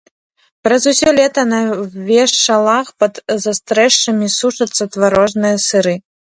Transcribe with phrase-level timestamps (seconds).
[0.67, 1.59] Праз усё лета на
[2.07, 3.13] вешалах пад
[3.45, 5.95] застрэшшамі сушацца тварожныя сыры.